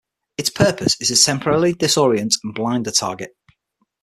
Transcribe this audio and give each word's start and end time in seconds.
Its 0.35 0.49
purpose 0.49 0.99
is 0.99 1.09
to 1.09 1.23
temporarily 1.25 1.75
disorient 1.75 2.31
and 2.43 2.55
blind 2.55 2.87
a 2.87 2.91
target. 2.91 3.35